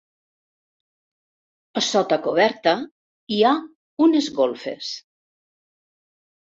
A 1.83 1.83
sota 1.89 2.19
coberta 2.29 2.75
hi 3.37 3.41
ha 3.45 3.55
unes 4.09 4.35
golfes. 4.43 4.93